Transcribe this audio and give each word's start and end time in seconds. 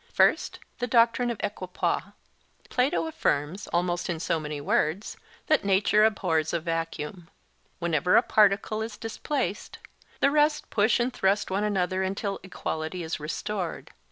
First, 0.11 0.57
the 0.79 0.87
doctrine 0.87 1.29
of 1.29 1.39
equipoise. 1.43 2.01
Plato 2.71 3.05
affirms, 3.05 3.67
almost 3.67 4.09
in 4.09 4.19
so 4.19 4.39
many 4.39 4.59
words, 4.59 5.15
that 5.45 5.63
nature 5.63 6.05
abhors 6.05 6.53
a 6.53 6.59
vacuum. 6.59 7.29
Whenever 7.77 8.15
a 8.17 8.23
particle 8.23 8.81
is 8.81 8.97
displaced, 8.97 9.77
the 10.19 10.31
rest 10.31 10.71
push 10.71 10.99
and 10.99 11.13
thrust 11.13 11.51
one 11.51 11.63
another 11.63 12.01
until 12.01 12.39
equality 12.41 13.03
is 13.03 13.19
restored. 13.19 13.91